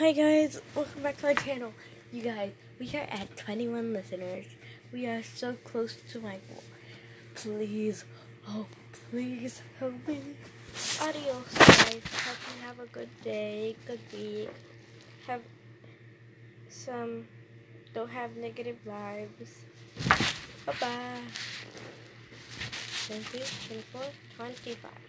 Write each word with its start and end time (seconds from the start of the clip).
Hi 0.00 0.12
guys, 0.12 0.62
welcome 0.74 1.02
back 1.02 1.18
to 1.18 1.26
my 1.26 1.34
channel. 1.34 1.74
You 2.10 2.22
guys, 2.22 2.52
we 2.78 2.88
are 2.94 3.06
at 3.10 3.36
21 3.36 3.92
listeners. 3.92 4.46
We 4.90 5.04
are 5.06 5.22
so 5.22 5.56
close 5.62 5.94
to 6.12 6.20
my 6.20 6.38
goal. 6.48 6.64
Please, 7.34 8.06
oh 8.48 8.64
please 9.10 9.60
help 9.78 10.08
me. 10.08 10.20
Adios 11.02 11.52
guys. 11.52 12.00
Hope 12.24 12.40
you 12.48 12.66
have 12.66 12.80
a 12.80 12.86
good 12.86 13.10
day, 13.22 13.76
good 13.86 14.00
week. 14.14 14.48
Have 15.26 15.42
some, 16.70 17.26
don't 17.92 18.08
have 18.08 18.34
negative 18.38 18.78
vibes. 18.88 19.52
Bye 20.64 20.72
bye. 20.80 21.20
20, 23.06 23.22
24, 23.68 24.02
25. 24.38 25.00